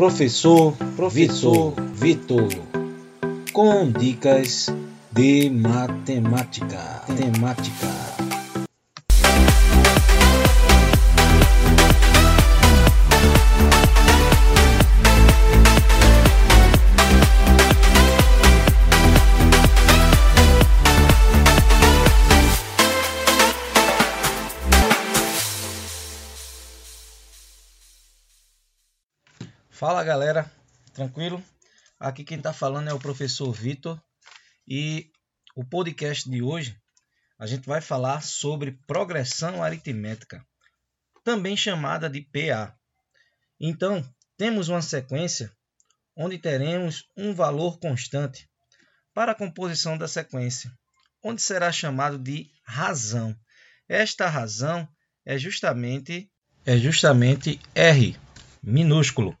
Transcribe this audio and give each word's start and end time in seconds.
Professor, 0.00 0.72
professor 0.96 1.74
Vitor, 1.92 2.48
com 3.52 3.92
dicas 3.92 4.74
de 5.12 5.50
matemática. 5.50 7.02
Temática. 7.18 8.29
Fala 29.80 30.04
galera, 30.04 30.44
tranquilo? 30.92 31.42
Aqui 31.98 32.22
quem 32.22 32.36
está 32.36 32.52
falando 32.52 32.90
é 32.90 32.92
o 32.92 32.98
professor 32.98 33.50
Vitor 33.50 33.98
e 34.68 35.10
o 35.56 35.64
podcast 35.64 36.28
de 36.28 36.42
hoje 36.42 36.76
a 37.38 37.46
gente 37.46 37.66
vai 37.66 37.80
falar 37.80 38.20
sobre 38.20 38.78
progressão 38.86 39.62
aritmética, 39.62 40.44
também 41.24 41.56
chamada 41.56 42.10
de 42.10 42.20
PA. 42.20 42.76
Então, 43.58 44.06
temos 44.36 44.68
uma 44.68 44.82
sequência 44.82 45.50
onde 46.14 46.36
teremos 46.36 47.06
um 47.16 47.32
valor 47.32 47.78
constante 47.78 48.50
para 49.14 49.32
a 49.32 49.34
composição 49.34 49.96
da 49.96 50.06
sequência, 50.06 50.70
onde 51.24 51.40
será 51.40 51.72
chamado 51.72 52.18
de 52.18 52.50
razão. 52.66 53.34
Esta 53.88 54.28
razão 54.28 54.86
é 55.24 55.38
justamente 55.38 56.30
é 56.66 56.76
justamente 56.76 57.58
R 57.74 58.14
minúsculo 58.62 59.39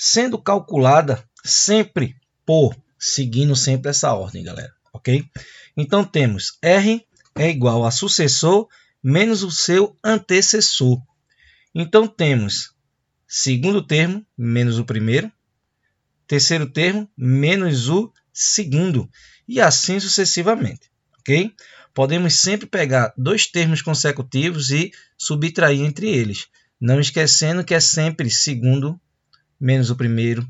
sendo 0.00 0.40
calculada 0.40 1.28
sempre 1.44 2.14
por, 2.46 2.76
seguindo 2.96 3.56
sempre 3.56 3.90
essa 3.90 4.14
ordem, 4.14 4.44
galera, 4.44 4.72
ok? 4.92 5.28
Então 5.76 6.04
temos 6.04 6.56
R 6.62 7.04
é 7.34 7.50
igual 7.50 7.84
a 7.84 7.90
sucessor 7.90 8.68
menos 9.02 9.42
o 9.42 9.50
seu 9.50 9.96
antecessor. 10.02 11.02
Então 11.74 12.06
temos 12.06 12.72
segundo 13.26 13.84
termo 13.84 14.24
menos 14.36 14.78
o 14.78 14.84
primeiro, 14.84 15.30
terceiro 16.28 16.70
termo 16.70 17.10
menos 17.16 17.88
o 17.88 18.12
segundo 18.32 19.10
e 19.48 19.60
assim 19.60 19.98
sucessivamente, 19.98 20.92
ok? 21.18 21.52
Podemos 21.92 22.34
sempre 22.34 22.68
pegar 22.68 23.12
dois 23.16 23.48
termos 23.48 23.82
consecutivos 23.82 24.70
e 24.70 24.92
subtrair 25.16 25.80
entre 25.80 26.08
eles, 26.08 26.46
não 26.80 27.00
esquecendo 27.00 27.64
que 27.64 27.74
é 27.74 27.80
sempre 27.80 28.30
segundo 28.30 29.00
menos 29.60 29.90
o 29.90 29.96
primeiro, 29.96 30.46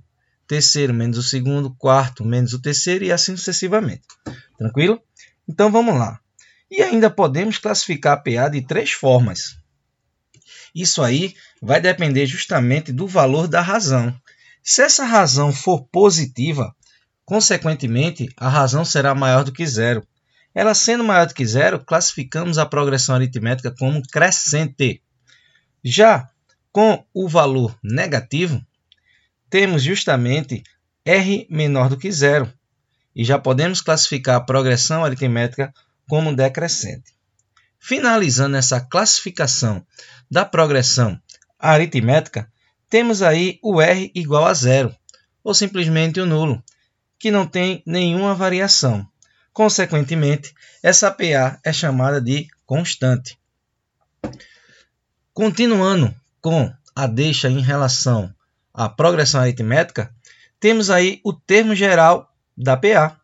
terceiro 0.46 0.94
menos 0.94 1.18
o 1.18 1.22
segundo, 1.22 1.74
quarto 1.74 2.24
menos 2.24 2.52
o 2.52 2.60
terceiro 2.60 3.04
e 3.04 3.12
assim 3.12 3.36
sucessivamente. 3.36 4.02
Tranquilo? 4.56 5.00
Então 5.48 5.70
vamos 5.70 5.94
lá. 5.94 6.18
E 6.70 6.82
ainda 6.82 7.10
podemos 7.10 7.58
classificar 7.58 8.14
a 8.14 8.16
PA 8.16 8.48
de 8.48 8.66
três 8.66 8.92
formas. 8.92 9.58
Isso 10.74 11.02
aí 11.02 11.34
vai 11.60 11.80
depender 11.80 12.26
justamente 12.26 12.92
do 12.92 13.06
valor 13.06 13.48
da 13.48 13.60
razão. 13.60 14.14
Se 14.62 14.82
essa 14.82 15.04
razão 15.04 15.52
for 15.52 15.86
positiva, 15.88 16.74
consequentemente, 17.24 18.28
a 18.36 18.48
razão 18.48 18.84
será 18.84 19.14
maior 19.14 19.44
do 19.44 19.52
que 19.52 19.66
zero. 19.66 20.06
Ela 20.54 20.74
sendo 20.74 21.04
maior 21.04 21.26
do 21.26 21.34
que 21.34 21.46
zero, 21.46 21.78
classificamos 21.78 22.58
a 22.58 22.66
progressão 22.66 23.14
aritmética 23.14 23.70
como 23.70 24.02
crescente. 24.02 25.02
Já 25.82 26.28
com 26.72 27.04
o 27.14 27.28
valor 27.28 27.78
negativo, 27.82 28.64
temos 29.50 29.82
justamente 29.82 30.62
R 31.04 31.46
menor 31.50 31.88
do 31.88 31.96
que 31.96 32.10
zero 32.12 32.52
e 33.14 33.24
já 33.24 33.38
podemos 33.38 33.80
classificar 33.80 34.36
a 34.36 34.40
progressão 34.40 35.04
aritmética 35.04 35.72
como 36.08 36.34
decrescente. 36.34 37.12
Finalizando 37.78 38.56
essa 38.56 38.80
classificação 38.80 39.84
da 40.30 40.44
progressão 40.44 41.20
aritmética, 41.58 42.50
temos 42.88 43.22
aí 43.22 43.58
o 43.62 43.80
R 43.80 44.10
igual 44.14 44.46
a 44.46 44.54
zero, 44.54 44.94
ou 45.42 45.54
simplesmente 45.54 46.20
o 46.20 46.26
nulo, 46.26 46.62
que 47.18 47.30
não 47.30 47.46
tem 47.46 47.82
nenhuma 47.86 48.34
variação. 48.34 49.06
Consequentemente, 49.52 50.54
essa 50.82 51.10
PA 51.10 51.58
é 51.64 51.72
chamada 51.72 52.20
de 52.20 52.46
constante. 52.64 53.38
Continuando 55.32 56.14
com 56.40 56.72
a 56.94 57.06
deixa 57.06 57.48
em 57.48 57.60
relação 57.60 58.32
a 58.78 58.88
progressão 58.88 59.40
aritmética, 59.40 60.14
temos 60.60 60.88
aí 60.88 61.20
o 61.24 61.32
termo 61.32 61.74
geral 61.74 62.32
da 62.56 62.76
PA, 62.76 63.20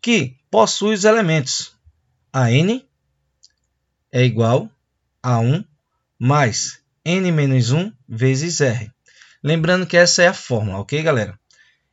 que 0.00 0.36
possui 0.48 0.94
os 0.94 1.04
elementos 1.04 1.76
a 2.32 2.48
n 2.52 2.86
é 4.12 4.22
igual 4.22 4.70
a 5.20 5.40
1 5.40 5.64
mais 6.16 6.80
n 7.04 7.32
menos 7.32 7.72
1 7.72 7.92
vezes 8.08 8.60
r. 8.60 8.88
Lembrando 9.42 9.84
que 9.84 9.96
essa 9.96 10.22
é 10.22 10.28
a 10.28 10.34
fórmula, 10.34 10.78
ok, 10.78 11.02
galera? 11.02 11.36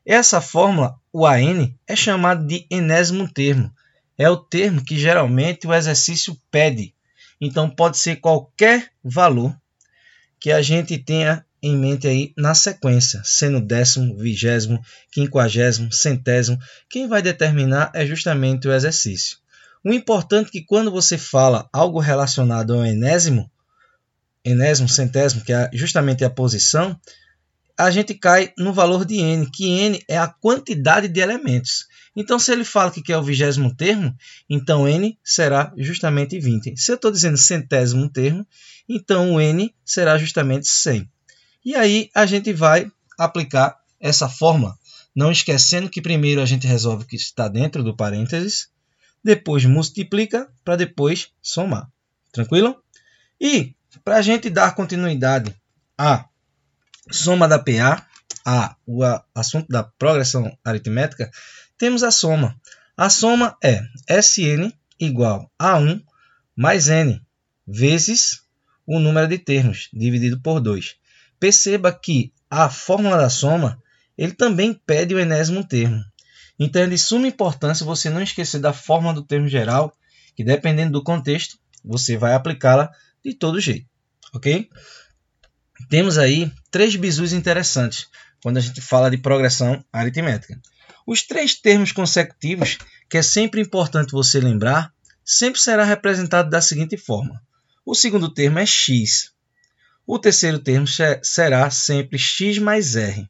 Essa 0.05 0.39
fórmula, 0.39 0.99
o 1.11 1.25
AN, 1.25 1.73
é 1.87 1.95
chamado 1.95 2.45
de 2.45 2.67
enésimo 2.69 3.27
termo. 3.31 3.73
É 4.15 4.29
o 4.29 4.37
termo 4.37 4.83
que 4.83 4.97
geralmente 4.97 5.65
o 5.65 5.73
exercício 5.73 6.37
pede. 6.51 6.93
Então, 7.41 7.69
pode 7.69 7.97
ser 7.97 8.17
qualquer 8.17 8.91
valor 9.03 9.55
que 10.39 10.51
a 10.51 10.61
gente 10.61 10.97
tenha 10.97 11.45
em 11.63 11.77
mente 11.77 12.05
aí 12.05 12.33
na 12.37 12.53
sequência, 12.53 13.21
sendo 13.23 13.61
décimo, 13.61 14.17
vigésimo, 14.17 14.83
quinquagésimo, 15.09 15.93
centésimo. 15.93 16.59
Quem 16.89 17.07
vai 17.07 17.21
determinar 17.21 17.89
é 17.95 18.05
justamente 18.05 18.67
o 18.67 18.73
exercício. 18.73 19.37
O 19.81 19.93
importante 19.93 20.49
é 20.49 20.51
que 20.51 20.61
quando 20.65 20.91
você 20.91 21.17
fala 21.17 21.69
algo 21.71 21.99
relacionado 21.99 22.73
ao 22.73 22.85
enésimo, 22.85 23.49
enésimo, 24.43 24.89
centésimo, 24.89 25.41
que 25.41 25.53
é 25.53 25.69
justamente 25.73 26.25
a 26.25 26.29
posição, 26.29 26.99
a 27.77 27.89
gente 27.89 28.13
cai 28.13 28.53
no 28.57 28.73
valor 28.73 29.05
de 29.05 29.15
n, 29.15 29.49
que 29.49 29.65
n 29.65 30.03
é 30.07 30.17
a 30.17 30.27
quantidade 30.27 31.07
de 31.07 31.21
elementos. 31.21 31.87
Então, 32.15 32.37
se 32.37 32.51
ele 32.51 32.65
fala 32.65 32.91
que 32.91 33.01
quer 33.01 33.17
o 33.17 33.23
vigésimo 33.23 33.73
termo, 33.73 34.13
então 34.49 34.87
n 34.87 35.17
será 35.23 35.73
justamente 35.77 36.37
20. 36.39 36.77
Se 36.77 36.91
eu 36.91 36.95
estou 36.95 37.09
dizendo 37.09 37.37
centésimo 37.37 38.09
termo, 38.09 38.45
então 38.87 39.35
o 39.35 39.41
n 39.41 39.73
será 39.83 40.17
justamente 40.17 40.67
100. 40.67 41.09
E 41.63 41.75
aí 41.75 42.09
a 42.13 42.25
gente 42.25 42.51
vai 42.51 42.91
aplicar 43.17 43.77
essa 43.99 44.27
forma, 44.27 44.77
não 45.15 45.31
esquecendo 45.31 45.89
que 45.89 46.01
primeiro 46.01 46.41
a 46.41 46.45
gente 46.45 46.67
resolve 46.67 47.03
o 47.03 47.07
que 47.07 47.15
está 47.15 47.47
dentro 47.47 47.83
do 47.83 47.95
parênteses, 47.95 48.69
depois 49.23 49.63
multiplica 49.65 50.49
para 50.63 50.75
depois 50.75 51.29
somar. 51.41 51.89
Tranquilo? 52.31 52.83
E 53.39 53.73
para 54.03 54.17
a 54.17 54.21
gente 54.21 54.49
dar 54.49 54.75
continuidade 54.75 55.55
à 55.97 56.25
soma 57.11 57.47
da 57.47 57.59
PA, 57.59 58.05
a, 58.45 58.75
o 58.85 59.01
assunto 59.33 59.67
da 59.69 59.83
progressão 59.83 60.57
aritmética, 60.63 61.31
temos 61.77 62.03
a 62.03 62.11
soma. 62.11 62.59
A 62.97 63.09
soma 63.09 63.57
é 63.63 63.81
Sn 64.21 64.71
igual 64.99 65.49
a 65.57 65.77
1 65.77 66.01
mais 66.55 66.87
n 66.87 67.21
vezes 67.65 68.43
o 68.85 68.99
número 68.99 69.27
de 69.27 69.37
termos 69.37 69.89
dividido 69.93 70.39
por 70.41 70.59
2. 70.59 70.95
Perceba 71.43 71.91
que 71.91 72.31
a 72.49 72.69
fórmula 72.69 73.17
da 73.17 73.29
soma 73.29 73.77
ele 74.17 74.31
também 74.31 74.73
pede 74.73 75.13
o 75.13 75.19
enésimo 75.19 75.67
termo. 75.67 76.01
Então 76.57 76.81
é 76.81 76.87
de 76.87 76.97
suma 76.97 77.27
importância 77.27 77.85
você 77.85 78.09
não 78.09 78.23
esquecer 78.23 78.61
da 78.61 78.71
fórmula 78.71 79.13
do 79.13 79.25
termo 79.25 79.49
geral, 79.49 79.93
que 80.37 80.41
dependendo 80.41 80.93
do 80.93 81.03
contexto, 81.03 81.59
você 81.83 82.15
vai 82.15 82.33
aplicá-la 82.33 82.89
de 83.21 83.33
todo 83.33 83.59
jeito, 83.59 83.85
ok? 84.33 84.69
Temos 85.89 86.17
aí 86.17 86.49
três 86.71 86.95
bizus 86.95 87.33
interessantes 87.33 88.07
quando 88.41 88.55
a 88.55 88.61
gente 88.61 88.79
fala 88.79 89.11
de 89.11 89.17
progressão 89.17 89.83
aritmética. 89.91 90.57
Os 91.05 91.23
três 91.23 91.55
termos 91.55 91.91
consecutivos, 91.91 92.77
que 93.09 93.17
é 93.17 93.21
sempre 93.21 93.59
importante 93.59 94.13
você 94.13 94.39
lembrar, 94.39 94.93
sempre 95.25 95.59
será 95.59 95.83
representado 95.83 96.49
da 96.49 96.61
seguinte 96.61 96.95
forma. 96.95 97.43
O 97.85 97.93
segundo 97.93 98.33
termo 98.33 98.59
é 98.59 98.65
x, 98.65 99.32
o 100.05 100.19
terceiro 100.19 100.59
termo 100.59 100.85
será 101.21 101.69
sempre 101.69 102.17
x 102.17 102.57
mais 102.57 102.95
r. 102.95 103.29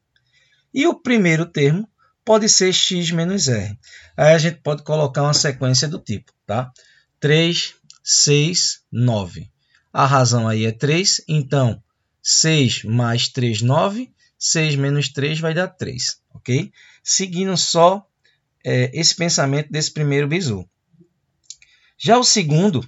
E 0.72 0.86
o 0.86 0.94
primeiro 0.94 1.46
termo 1.46 1.88
pode 2.24 2.48
ser 2.48 2.72
x 2.72 3.10
menos 3.10 3.48
r. 3.48 3.78
Aí 4.16 4.34
a 4.34 4.38
gente 4.38 4.60
pode 4.60 4.82
colocar 4.82 5.22
uma 5.22 5.34
sequência 5.34 5.86
do 5.86 5.98
tipo, 5.98 6.32
tá? 6.46 6.72
3, 7.20 7.74
6, 8.02 8.82
9. 8.90 9.50
A 9.92 10.06
razão 10.06 10.48
aí 10.48 10.64
é 10.64 10.72
3, 10.72 11.22
então 11.28 11.82
6 12.22 12.84
mais 12.84 13.28
3, 13.28 13.62
9. 13.62 14.12
6 14.38 14.76
menos 14.76 15.08
3 15.08 15.40
vai 15.40 15.54
dar 15.54 15.68
3, 15.68 16.18
ok? 16.34 16.70
Seguindo 17.02 17.56
só 17.56 18.06
é, 18.64 18.90
esse 18.92 19.14
pensamento 19.14 19.70
desse 19.70 19.90
primeiro 19.90 20.28
bizu. 20.28 20.68
Já 21.96 22.18
o 22.18 22.24
segundo, 22.24 22.86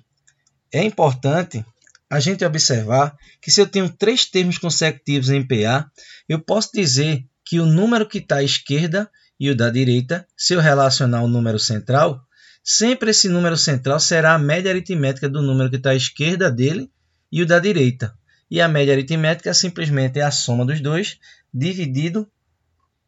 é 0.73 0.83
importante 0.83 1.65
a 2.09 2.21
gente 2.21 2.45
observar 2.45 3.17
que 3.41 3.51
se 3.51 3.61
eu 3.61 3.67
tenho 3.67 3.89
três 3.89 4.25
termos 4.25 4.59
consecutivos 4.59 5.31
em 5.31 5.47
PA, 5.47 5.91
eu 6.29 6.41
posso 6.41 6.71
dizer 6.73 7.25
que 7.45 7.61
o 7.61 7.67
número 7.67 8.09
que 8.09 8.19
está 8.19 8.37
à 8.37 8.43
esquerda 8.43 9.11
e 9.39 9.51
o 9.51 9.57
da 9.57 9.71
direita, 9.71 10.27
se 10.37 10.55
eu 10.55 10.61
relacionar 10.61 11.23
o 11.23 11.29
número 11.29 11.59
central, 11.59 12.21
sempre 12.63 13.11
esse 13.11 13.29
número 13.29 13.57
central 13.57 14.01
será 14.01 14.35
a 14.35 14.39
média 14.39 14.71
aritmética 14.71 15.29
do 15.29 15.43
número 15.43 15.71
que 15.71 15.77
está 15.77 15.91
à 15.91 15.95
esquerda 15.95 16.51
dele 16.51 16.91
e 17.31 17.43
o 17.43 17.47
da 17.47 17.59
direita. 17.59 18.17
E 18.51 18.61
a 18.61 18.69
média 18.69 18.95
aritmética 18.95 19.53
simplesmente 19.53 20.21
é 20.21 20.23
a 20.23 20.31
soma 20.31 20.65
dos 20.65 20.81
dois 20.81 21.19
dividido 21.53 22.31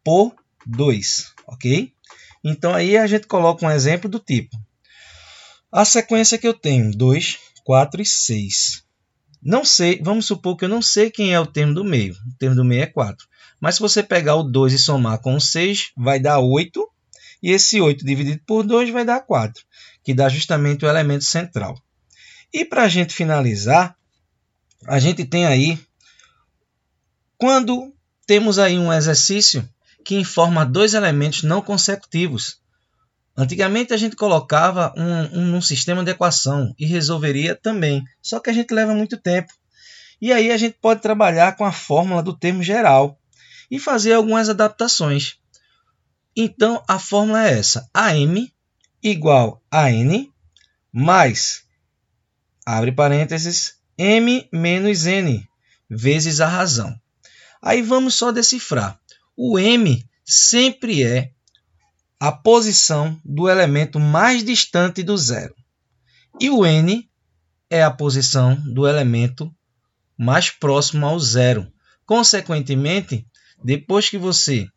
por 0.03 0.35
2, 0.65 1.33
ok? 1.47 1.93
Então 2.43 2.73
aí 2.73 2.97
a 2.97 3.07
gente 3.07 3.27
coloca 3.27 3.65
um 3.65 3.71
exemplo 3.71 4.09
do 4.09 4.19
tipo. 4.19 4.57
A 5.71 5.85
sequência 5.85 6.37
que 6.37 6.47
eu 6.47 6.53
tenho, 6.53 6.91
2, 6.91 7.37
4 7.63 8.01
e 8.01 8.05
6. 8.05 8.83
Não 9.41 9.63
sei, 9.63 10.01
vamos 10.03 10.25
supor 10.25 10.57
que 10.57 10.65
eu 10.65 10.69
não 10.69 10.81
sei 10.81 11.09
quem 11.09 11.33
é 11.33 11.39
o 11.39 11.45
termo 11.45 11.73
do 11.73 11.83
meio. 11.83 12.13
O 12.13 12.37
termo 12.37 12.55
do 12.55 12.65
meio 12.65 12.83
é 12.83 12.85
4. 12.85 13.27
Mas 13.59 13.75
se 13.75 13.81
você 13.81 14.03
pegar 14.03 14.35
o 14.35 14.43
2 14.43 14.73
e 14.73 14.79
somar 14.79 15.19
com 15.19 15.35
o 15.35 15.41
6, 15.41 15.91
vai 15.95 16.19
dar 16.19 16.39
8. 16.39 16.87
E 17.41 17.51
esse 17.51 17.79
8 17.79 18.05
dividido 18.05 18.41
por 18.45 18.63
2 18.63 18.89
vai 18.89 19.05
dar 19.05 19.21
4, 19.21 19.63
que 20.03 20.13
dá 20.13 20.27
justamente 20.27 20.83
o 20.83 20.89
elemento 20.89 21.23
central. 21.23 21.81
E 22.53 22.65
para 22.65 22.83
a 22.83 22.89
gente 22.89 23.13
finalizar, 23.13 23.95
a 24.85 24.99
gente 24.99 25.23
tem 25.23 25.45
aí, 25.45 25.79
quando 27.37 27.93
temos 28.25 28.59
aí 28.59 28.77
um 28.77 28.91
exercício 28.91 29.67
que 30.03 30.15
informa 30.15 30.65
dois 30.65 30.93
elementos 30.93 31.43
não 31.43 31.61
consecutivos. 31.61 32.59
Antigamente 33.39 33.93
a 33.93 33.97
gente 33.97 34.17
colocava 34.17 34.93
um, 34.97 35.39
um, 35.39 35.45
num 35.45 35.61
sistema 35.61 36.03
de 36.03 36.11
equação 36.11 36.75
e 36.77 36.85
resolveria 36.85 37.55
também, 37.55 38.03
só 38.21 38.37
que 38.37 38.49
a 38.49 38.53
gente 38.53 38.73
leva 38.73 38.93
muito 38.93 39.15
tempo. 39.15 39.53
E 40.21 40.33
aí 40.33 40.51
a 40.51 40.57
gente 40.57 40.77
pode 40.81 41.01
trabalhar 41.01 41.55
com 41.55 41.63
a 41.63 41.71
fórmula 41.71 42.21
do 42.21 42.37
termo 42.37 42.61
geral 42.61 43.17
e 43.71 43.79
fazer 43.79 44.11
algumas 44.11 44.49
adaptações. 44.49 45.37
Então 46.35 46.83
a 46.85 46.99
fórmula 46.99 47.47
é 47.47 47.57
essa: 47.57 47.89
AM 47.93 48.51
igual 49.01 49.63
a 49.71 49.89
N 49.89 50.29
mais, 50.91 51.63
abre 52.65 52.91
parênteses, 52.91 53.75
M 53.97 54.49
menos 54.51 55.05
N 55.05 55.47
vezes 55.89 56.41
a 56.41 56.47
razão. 56.47 56.93
Aí 57.61 57.81
vamos 57.81 58.15
só 58.15 58.33
decifrar. 58.33 58.99
O 59.37 59.57
M 59.57 60.05
sempre 60.25 61.05
é 61.05 61.31
a 62.19 62.31
posição 62.31 63.19
do 63.23 63.47
elemento 63.47 63.99
mais 63.99 64.43
distante 64.43 65.01
do 65.01 65.17
zero. 65.17 65.55
E 66.39 66.49
o 66.49 66.65
n 66.65 67.09
é 67.69 67.81
a 67.81 67.89
posição 67.89 68.55
do 68.55 68.85
elemento 68.85 69.53
mais 70.17 70.49
próximo 70.49 71.05
ao 71.05 71.17
zero. 71.17 71.71
Consequentemente, 72.05 73.25
depois 73.63 74.09
que 74.09 74.17
você 74.17 74.67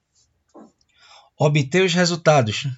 obter 1.37 1.85
os 1.85 1.93
resultados, 1.93 2.69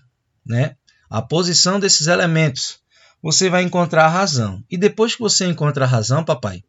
né, 0.46 0.76
a 1.11 1.20
posição 1.20 1.78
desses 1.78 2.06
elementos, 2.06 2.78
você 3.22 3.50
vai 3.50 3.62
encontrar 3.62 4.06
a 4.06 4.08
razão. 4.08 4.64
E 4.70 4.78
depois 4.78 5.14
que 5.14 5.20
você 5.20 5.46
encontra 5.46 5.84
a 5.84 5.88
razão, 5.88 6.25
papai, 6.25 6.64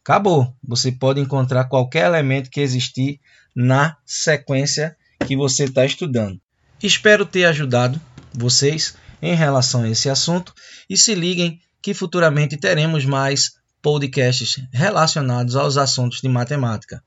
acabou. 0.00 0.52
Você 0.62 0.90
pode 0.90 1.20
encontrar 1.20 1.66
qualquer 1.66 2.06
elemento 2.06 2.50
que 2.50 2.60
existir 2.60 3.20
na 3.54 3.96
sequência 4.04 4.96
que 5.26 5.36
você 5.36 5.64
está 5.64 5.84
estudando. 5.84 6.40
Espero 6.82 7.26
ter 7.26 7.44
ajudado 7.44 8.00
vocês 8.32 8.94
em 9.20 9.34
relação 9.34 9.82
a 9.82 9.88
esse 9.88 10.08
assunto 10.08 10.52
e 10.88 10.96
se 10.96 11.14
liguem 11.14 11.60
que 11.82 11.94
futuramente 11.94 12.56
teremos 12.56 13.04
mais 13.04 13.52
podcasts 13.82 14.60
relacionados 14.72 15.56
aos 15.56 15.76
assuntos 15.76 16.20
de 16.20 16.28
matemática. 16.28 17.02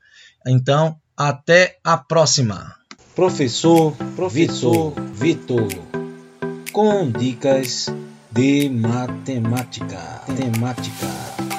Então, 0.48 0.98
até 1.16 1.78
a 1.84 1.98
próxima. 1.98 2.76
Professor, 3.16 3.96
professor 4.16 4.94
Vitor, 5.14 5.68
com 6.72 7.12
dicas 7.12 7.88
de 8.32 8.70
matemática. 8.70 10.22
Temática. 10.36 11.51